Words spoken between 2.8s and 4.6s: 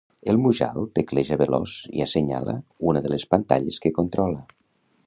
una de les pantalles que controla.